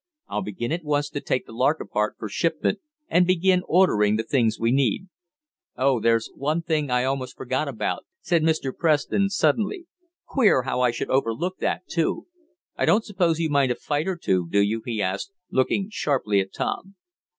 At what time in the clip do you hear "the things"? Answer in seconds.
4.15-4.59